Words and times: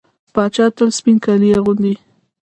پاچا 0.33 0.65
تل 0.75 0.89
سپين 0.97 1.17
کالي 1.25 1.49
اغوندي. 1.57 1.93